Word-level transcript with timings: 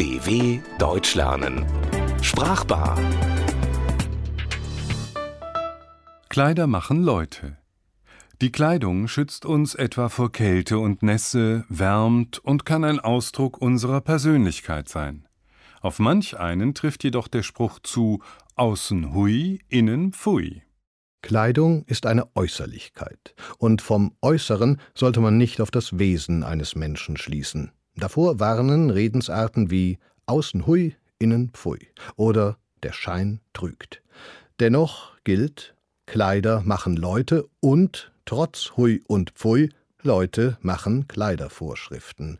DW 0.00 0.60
Deutsch 0.78 1.14
lernen. 1.14 1.66
Sprachbar. 2.22 2.96
Kleider 6.28 6.66
machen 6.66 7.02
Leute. 7.02 7.56
Die 8.40 8.52
Kleidung 8.52 9.08
schützt 9.08 9.44
uns 9.44 9.74
etwa 9.74 10.08
vor 10.08 10.30
Kälte 10.30 10.78
und 10.78 11.02
Nässe, 11.02 11.64
wärmt 11.68 12.38
und 12.38 12.64
kann 12.64 12.84
ein 12.84 13.00
Ausdruck 13.00 13.58
unserer 13.60 14.00
Persönlichkeit 14.00 14.88
sein. 14.88 15.26
Auf 15.80 15.98
manch 15.98 16.38
einen 16.38 16.74
trifft 16.74 17.02
jedoch 17.02 17.28
der 17.28 17.42
Spruch 17.42 17.80
zu 17.80 18.22
außen 18.54 19.12
hui, 19.12 19.60
innen 19.68 20.12
pfui. 20.12 20.62
Kleidung 21.22 21.84
ist 21.86 22.06
eine 22.06 22.34
Äußerlichkeit, 22.34 23.34
und 23.58 23.82
vom 23.82 24.14
Äußeren 24.22 24.80
sollte 24.94 25.20
man 25.20 25.36
nicht 25.36 25.60
auf 25.60 25.70
das 25.70 25.98
Wesen 25.98 26.42
eines 26.42 26.74
Menschen 26.74 27.16
schließen. 27.16 27.72
Davor 27.96 28.40
warnen 28.40 28.90
Redensarten 28.90 29.70
wie 29.70 29.98
außen 30.26 30.66
hui, 30.66 30.96
innen 31.18 31.50
pfui 31.50 31.88
oder 32.16 32.56
der 32.82 32.92
Schein 32.92 33.40
trügt. 33.52 34.02
Dennoch 34.58 35.16
gilt, 35.24 35.74
Kleider 36.06 36.62
machen 36.64 36.96
Leute 36.96 37.48
und 37.60 38.12
trotz 38.24 38.72
hui 38.76 39.02
und 39.06 39.30
pfui, 39.30 39.70
Leute 40.02 40.56
machen 40.62 41.06
Kleidervorschriften. 41.08 42.38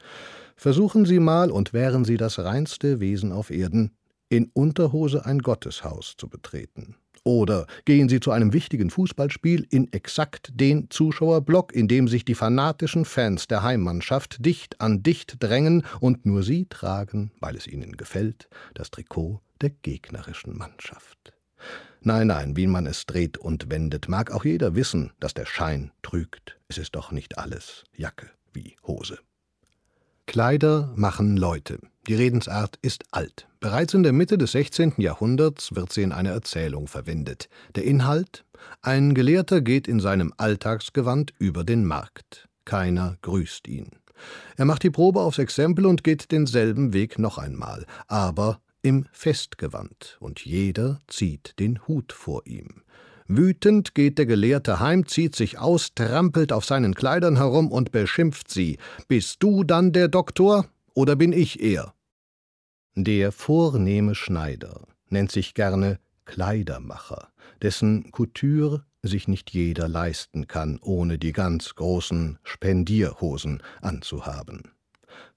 Versuchen 0.57 1.05
Sie 1.05 1.21
mal, 1.21 1.51
und 1.51 1.73
wären 1.73 2.05
Sie 2.05 2.17
das 2.17 2.39
reinste 2.39 3.01
Wesen 3.01 3.33
auf 3.33 3.51
Erden, 3.51 3.93
in 4.29 4.51
Unterhose 4.53 5.25
ein 5.25 5.41
Gotteshaus 5.41 6.15
zu 6.17 6.29
betreten. 6.29 6.97
Oder 7.23 7.67
gehen 7.85 8.09
Sie 8.09 8.19
zu 8.19 8.31
einem 8.31 8.53
wichtigen 8.55 8.89
Fußballspiel 8.89 9.67
in 9.71 9.93
exakt 9.93 10.53
den 10.55 10.89
Zuschauerblock, 10.89 11.75
in 11.75 11.87
dem 11.87 12.09
sich 12.09 12.25
die 12.25 12.35
fanatischen 12.35 13.05
Fans 13.05 13.47
der 13.47 13.63
Heimmannschaft 13.63 14.45
dicht 14.45 14.81
an 14.81 15.03
dicht 15.03 15.37
drängen 15.39 15.85
und 16.01 16.25
nur 16.25 16.43
Sie 16.43 16.67
tragen, 16.67 17.33
weil 17.41 17.57
es 17.57 17.67
Ihnen 17.67 17.97
gefällt, 17.97 18.49
das 18.75 18.91
Trikot 18.91 19.41
der 19.61 19.71
gegnerischen 19.71 20.57
Mannschaft. 20.57 21.35
Nein, 22.01 22.29
nein, 22.29 22.57
wie 22.57 22.67
man 22.67 22.87
es 22.87 23.05
dreht 23.05 23.37
und 23.37 23.71
wendet, 23.71 24.09
mag 24.09 24.31
auch 24.31 24.47
jeder 24.47 24.75
wissen, 24.75 25.13
dass 25.21 25.35
der 25.35 25.45
Schein 25.45 25.93
trügt. 26.01 26.59
Es 26.69 26.79
ist 26.79 26.95
doch 26.97 27.13
nicht 27.13 27.37
alles 27.37 27.85
Jacke 27.95 28.31
wie 28.55 28.77
Hose. 28.87 29.19
Kleider 30.31 30.93
machen 30.95 31.37
Leute. 31.37 31.81
Die 32.07 32.15
Redensart 32.15 32.79
ist 32.83 33.03
alt. 33.11 33.49
Bereits 33.59 33.95
in 33.95 34.05
der 34.05 34.13
Mitte 34.13 34.39
des 34.39 34.53
16. 34.53 34.93
Jahrhunderts 34.99 35.75
wird 35.75 35.93
sie 35.93 36.03
in 36.03 36.13
einer 36.13 36.31
Erzählung 36.31 36.87
verwendet. 36.87 37.49
Der 37.75 37.83
Inhalt? 37.83 38.45
Ein 38.81 39.15
Gelehrter 39.15 39.61
geht 39.61 39.89
in 39.89 39.99
seinem 39.99 40.33
Alltagsgewand 40.37 41.33
über 41.41 41.65
den 41.65 41.85
Markt. 41.85 42.49
Keiner 42.65 43.17
grüßt 43.23 43.67
ihn. 43.67 43.91
Er 44.57 44.67
macht 44.67 44.85
die 44.85 44.91
Probe 44.91 45.21
aufs 45.21 45.39
Exempel 45.39 45.85
und 45.85 46.05
geht 46.05 46.31
denselben 46.31 46.93
Weg 46.93 47.19
noch 47.19 47.37
einmal, 47.37 47.85
aber 48.07 48.61
im 48.83 49.07
Festgewand, 49.11 50.17
und 50.21 50.45
jeder 50.45 51.01
zieht 51.09 51.59
den 51.59 51.89
Hut 51.89 52.13
vor 52.13 52.47
ihm. 52.47 52.85
Wütend 53.33 53.95
geht 53.95 54.19
der 54.19 54.27
Gelehrte 54.27 54.81
heim, 54.81 55.07
zieht 55.07 55.37
sich 55.37 55.57
aus, 55.57 55.95
trampelt 55.95 56.53
auf 56.53 56.65
seinen 56.65 56.97
Kleidern 56.97 57.37
herum 57.37 57.71
und 57.71 57.93
beschimpft 57.93 58.51
sie. 58.51 58.77
Bist 59.07 59.41
du 59.41 59.63
dann 59.63 59.93
der 59.93 60.09
Doktor 60.09 60.67
oder 60.95 61.15
bin 61.15 61.33
ich 61.33 61.63
er? 61.63 61.95
Der 62.97 63.31
vornehme 63.31 64.17
Schneider 64.17 64.81
nennt 65.11 65.31
sich 65.31 65.55
gerne 65.55 66.01
Kleidermacher, 66.25 67.29
dessen 67.63 68.11
Couture 68.11 68.85
sich 69.01 69.29
nicht 69.29 69.51
jeder 69.51 69.87
leisten 69.87 70.49
kann, 70.49 70.81
ohne 70.83 71.17
die 71.17 71.33
ganz 71.33 71.77
großen 71.77 72.41
Spendierhosen 72.43 73.63
anzuhaben. 73.81 74.73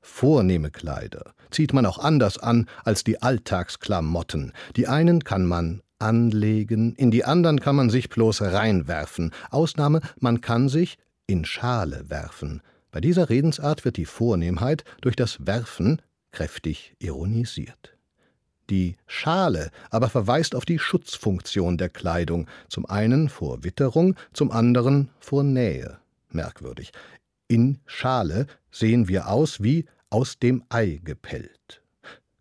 Vornehme 0.02 0.71
Kleider 0.71 1.36
zieht 1.52 1.73
man 1.73 1.86
auch 1.86 1.99
anders 1.99 2.39
an 2.39 2.67
als 2.83 3.03
die 3.03 3.21
Alltagsklamotten. 3.21 4.52
Die 4.77 4.88
einen 4.88 5.23
kann 5.23 5.45
man 5.45 5.83
anlegen, 6.03 6.93
in 6.95 7.09
die 7.09 7.23
andern 7.25 7.59
kann 7.59 7.75
man 7.75 7.89
sich 7.89 8.09
bloß 8.09 8.41
reinwerfen. 8.41 9.31
Ausnahme, 9.49 10.02
man 10.19 10.41
kann 10.41 10.69
sich 10.69 10.97
in 11.25 11.45
Schale 11.45 12.09
werfen. 12.09 12.61
Bei 12.91 13.02
dieser 13.02 13.30
Redensart 13.30 13.86
wird 13.86 13.97
die 13.97 14.05
Vornehmheit 14.05 14.83
durch 15.02 15.15
das 15.15 15.47
Werfen 15.47 16.02
kräftig 16.31 16.95
ironisiert. 16.99 17.97
Die 18.69 18.95
Schale 19.08 19.71
aber 19.89 20.09
verweist 20.09 20.55
auf 20.55 20.65
die 20.65 20.80
Schutzfunktion 20.80 21.77
der 21.77 21.89
Kleidung, 21.89 22.47
zum 22.69 22.86
einen 22.86 23.30
vor 23.30 23.63
Witterung, 23.63 24.15
zum 24.33 24.52
anderen 24.52 25.09
vor 25.19 25.43
Nähe. 25.43 25.99
Merkwürdig. 26.30 26.92
In 27.47 27.80
Schale 27.86 28.47
sehen 28.71 29.08
wir 29.08 29.27
aus 29.27 29.61
wie 29.61 29.86
aus 30.09 30.39
dem 30.39 30.63
Ei 30.69 31.02
gepellt. 31.03 31.81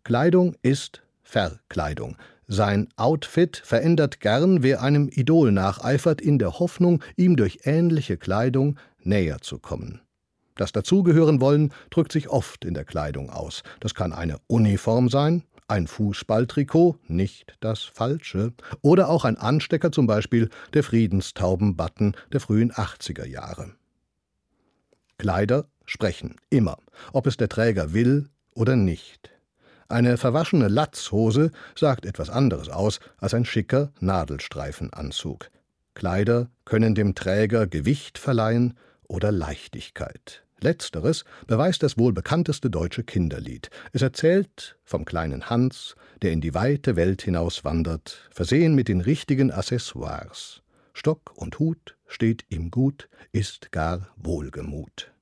Kleidung 0.03 0.55
ist 0.61 1.01
Verkleidung. 1.23 2.17
Sein 2.47 2.89
Outfit 2.97 3.61
verändert 3.63 4.19
gern, 4.19 4.63
wer 4.63 4.81
einem 4.81 5.09
Idol 5.09 5.51
nacheifert, 5.51 6.21
in 6.21 6.39
der 6.39 6.59
Hoffnung, 6.59 7.01
ihm 7.15 7.35
durch 7.35 7.61
ähnliche 7.63 8.17
Kleidung 8.17 8.77
näher 8.99 9.39
zu 9.41 9.59
kommen. 9.59 10.01
Das 10.55 10.71
Dazugehören 10.71 11.41
wollen 11.41 11.73
drückt 11.89 12.11
sich 12.11 12.29
oft 12.29 12.63
in 12.65 12.73
der 12.73 12.85
Kleidung 12.85 13.29
aus. 13.29 13.63
Das 13.79 13.95
kann 13.95 14.13
eine 14.13 14.37
Uniform 14.47 15.09
sein, 15.09 15.43
ein 15.67 15.87
Fußballtrikot, 15.87 16.97
nicht 17.07 17.55
das 17.59 17.81
falsche, 17.81 18.53
oder 18.81 19.09
auch 19.09 19.25
ein 19.25 19.37
Anstecker, 19.37 19.91
zum 19.91 20.05
Beispiel 20.05 20.49
der 20.73 20.83
Friedenstaubenbutton 20.83 22.15
der 22.31 22.39
frühen 22.39 22.71
80er 22.71 23.25
Jahre. 23.25 23.73
Kleider 25.17 25.67
sprechen, 25.85 26.35
immer, 26.49 26.77
ob 27.13 27.27
es 27.27 27.37
der 27.37 27.49
Träger 27.49 27.93
will 27.93 28.29
oder 28.53 28.75
nicht. 28.75 29.32
Eine 29.93 30.17
verwaschene 30.17 30.69
Latzhose 30.69 31.51
sagt 31.75 32.07
etwas 32.07 32.31
anderes 32.31 32.67
aus 32.67 32.99
als 33.19 33.35
ein 33.35 33.45
schicker 33.45 33.91
Nadelstreifenanzug. 33.99 35.51
Kleider 35.93 36.49
können 36.65 36.95
dem 36.95 37.13
Träger 37.13 37.67
Gewicht 37.67 38.17
verleihen 38.17 38.73
oder 39.03 39.31
Leichtigkeit. 39.31 40.45
Letzteres 40.59 41.25
beweist 41.45 41.83
das 41.83 41.95
wohl 41.95 42.11
bekannteste 42.11 42.71
deutsche 42.71 43.03
Kinderlied. 43.03 43.69
Es 43.91 44.01
erzählt 44.01 44.79
vom 44.83 45.05
kleinen 45.05 45.51
Hans, 45.51 45.95
der 46.23 46.31
in 46.31 46.41
die 46.41 46.55
weite 46.55 46.95
Welt 46.95 47.21
hinauswandert, 47.21 48.27
versehen 48.31 48.73
mit 48.73 48.87
den 48.87 48.99
richtigen 48.99 49.51
Accessoires. 49.51 50.63
Stock 50.93 51.33
und 51.35 51.59
Hut 51.59 51.97
steht 52.07 52.45
ihm 52.49 52.71
gut, 52.71 53.09
ist 53.31 53.71
gar 53.71 54.07
wohlgemut. 54.15 55.12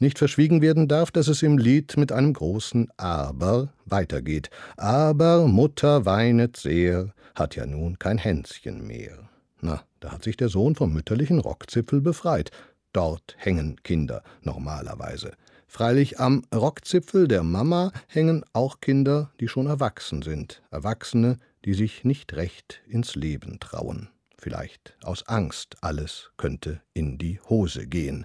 Nicht 0.00 0.18
verschwiegen 0.18 0.62
werden 0.62 0.86
darf, 0.86 1.10
dass 1.10 1.26
es 1.26 1.42
im 1.42 1.58
Lied 1.58 1.96
mit 1.96 2.12
einem 2.12 2.32
großen 2.32 2.88
Aber 2.96 3.72
weitergeht. 3.84 4.48
Aber 4.76 5.48
Mutter 5.48 6.04
weinet 6.04 6.56
sehr, 6.56 7.12
hat 7.34 7.56
ja 7.56 7.66
nun 7.66 7.98
kein 7.98 8.18
Hänschen 8.18 8.86
mehr. 8.86 9.28
Na, 9.60 9.82
da 9.98 10.12
hat 10.12 10.22
sich 10.22 10.36
der 10.36 10.48
Sohn 10.48 10.76
vom 10.76 10.92
mütterlichen 10.92 11.40
Rockzipfel 11.40 12.00
befreit. 12.00 12.52
Dort 12.92 13.34
hängen 13.38 13.82
Kinder 13.82 14.22
normalerweise. 14.42 15.32
Freilich 15.66 16.20
am 16.20 16.44
Rockzipfel 16.54 17.26
der 17.26 17.42
Mama 17.42 17.92
hängen 18.06 18.44
auch 18.52 18.80
Kinder, 18.80 19.32
die 19.40 19.48
schon 19.48 19.66
erwachsen 19.66 20.22
sind. 20.22 20.62
Erwachsene, 20.70 21.38
die 21.64 21.74
sich 21.74 22.04
nicht 22.04 22.34
recht 22.34 22.80
ins 22.86 23.16
Leben 23.16 23.58
trauen. 23.58 24.08
Vielleicht 24.38 24.96
aus 25.02 25.26
Angst, 25.26 25.76
alles 25.80 26.30
könnte 26.36 26.80
in 26.94 27.18
die 27.18 27.40
Hose 27.48 27.88
gehen. 27.88 28.24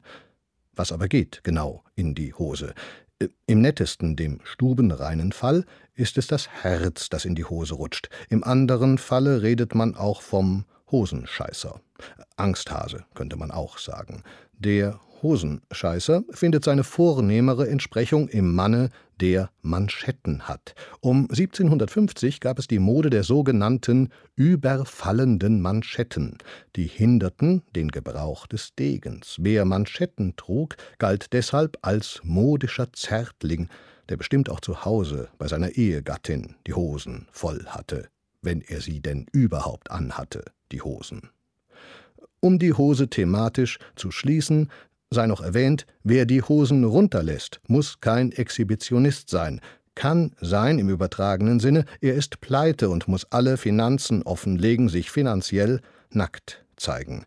Was 0.76 0.92
aber 0.92 1.08
geht 1.08 1.44
genau 1.44 1.84
in 1.96 2.16
die 2.16 2.34
Hose? 2.34 2.74
Äh, 3.20 3.28
Im 3.46 3.62
nettesten, 3.62 4.16
dem 4.16 4.40
stubenreinen 4.44 5.32
Fall, 5.32 5.66
ist 5.96 6.18
es 6.18 6.28
das 6.28 6.50
Herz, 6.50 7.10
das 7.10 7.26
in 7.26 7.36
die 7.36 7.46
Hose 7.46 7.76
rutscht. 7.76 8.10
Im 8.30 8.44
anderen 8.44 8.98
Falle 8.98 9.42
redet 9.42 9.76
man 9.76 9.96
auch 9.96 10.22
vom 10.22 10.66
Hosenscheißer. 10.92 11.80
Angsthase 12.38 13.06
könnte 13.14 13.36
man 13.36 13.52
auch 13.52 13.78
sagen. 13.78 14.24
Der 14.58 15.00
Hosenscheißer 15.22 16.24
findet 16.32 16.64
seine 16.64 16.84
vornehmere 16.84 17.70
Entsprechung 17.70 18.28
im 18.28 18.54
Manne, 18.54 18.90
der 19.22 19.50
Manschetten 19.62 20.48
hat. 20.48 20.76
Um 21.00 21.24
1750 21.30 22.40
gab 22.40 22.60
es 22.60 22.68
die 22.68 22.80
Mode 22.80 23.10
der 23.10 23.24
sogenannten 23.24 24.10
überfallenden 24.36 25.62
Manschetten. 25.62 26.38
Die 26.76 26.88
hinderten 26.88 27.64
den 27.76 27.90
Gebrauch 27.90 28.48
des 28.48 28.76
Degens. 28.76 29.38
Wer 29.40 29.66
Manschetten 29.66 30.36
trug, 30.36 30.76
galt 30.98 31.34
deshalb 31.34 31.78
als 31.82 32.22
modischer 32.24 32.92
Zärtling, 32.94 33.70
der 34.10 34.18
bestimmt 34.18 34.50
auch 34.50 34.60
zu 34.60 34.86
Hause 34.86 35.30
bei 35.38 35.48
seiner 35.48 35.72
Ehegattin 35.72 36.56
die 36.68 36.74
Hosen 36.74 37.28
voll 37.32 37.66
hatte, 37.68 38.10
wenn 38.42 38.62
er 38.62 38.82
sie 38.82 39.02
denn 39.02 39.26
überhaupt 39.32 39.92
anhatte, 39.92 40.44
die 40.72 40.82
Hosen. 40.82 41.30
Um 42.40 42.60
die 42.60 42.74
Hose 42.74 43.10
thematisch 43.10 43.80
zu 43.96 44.12
schließen, 44.12 44.70
sei 45.14 45.28
noch 45.28 45.42
erwähnt, 45.42 45.86
wer 46.04 46.26
die 46.26 46.42
Hosen 46.42 46.84
runterlässt, 46.84 47.62
muss 47.68 48.02
kein 48.02 48.32
Exhibitionist 48.32 49.30
sein, 49.30 49.62
kann 49.96 50.36
sein 50.42 50.80
im 50.80 50.90
übertragenen 50.90 51.60
Sinne, 51.60 51.86
er 52.02 52.16
ist 52.16 52.42
pleite 52.42 52.90
und 52.90 53.08
muss 53.08 53.26
alle 53.32 53.58
Finanzen 53.58 54.24
offenlegen, 54.24 54.90
sich 54.90 55.12
finanziell 55.12 55.82
nackt 56.10 56.66
zeigen. 56.76 57.26